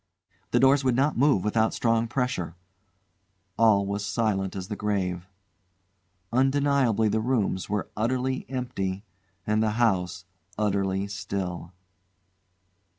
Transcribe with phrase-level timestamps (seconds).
[0.49, 2.55] The doors would not move without strong pressure.
[3.55, 5.27] All was silent as the grave.
[6.33, 9.03] Undeniably the rooms were utterly empty,
[9.45, 10.25] and the house
[10.57, 11.71] utterly still.